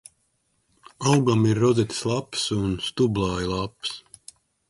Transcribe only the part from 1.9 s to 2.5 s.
lapas